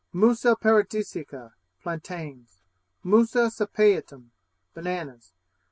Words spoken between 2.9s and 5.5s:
Musa sapientum Bananas.